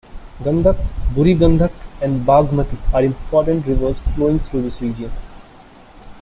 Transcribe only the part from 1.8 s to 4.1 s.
and Baghmati are important rivers